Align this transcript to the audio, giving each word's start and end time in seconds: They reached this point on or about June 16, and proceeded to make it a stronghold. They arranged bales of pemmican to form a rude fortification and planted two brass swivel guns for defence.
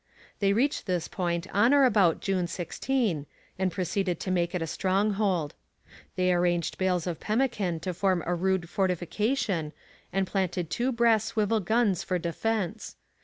They 0.39 0.51
reached 0.51 0.87
this 0.87 1.07
point 1.07 1.45
on 1.53 1.75
or 1.75 1.83
about 1.83 2.21
June 2.21 2.47
16, 2.47 3.27
and 3.59 3.71
proceeded 3.71 4.19
to 4.21 4.31
make 4.31 4.55
it 4.55 4.61
a 4.63 4.65
stronghold. 4.65 5.53
They 6.15 6.33
arranged 6.33 6.79
bales 6.79 7.05
of 7.05 7.19
pemmican 7.19 7.79
to 7.81 7.93
form 7.93 8.23
a 8.25 8.33
rude 8.33 8.67
fortification 8.67 9.73
and 10.11 10.25
planted 10.25 10.71
two 10.71 10.91
brass 10.91 11.25
swivel 11.25 11.59
guns 11.59 12.01
for 12.01 12.17
defence. 12.17 12.95